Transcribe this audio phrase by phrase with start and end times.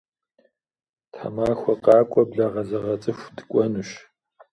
[1.11, 3.89] Тхьэмахуэ къакӏуэ благъэзэгъэцӏыху дыкӏуэнущ.